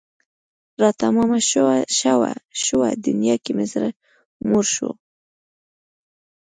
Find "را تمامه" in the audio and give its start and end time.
0.79-1.39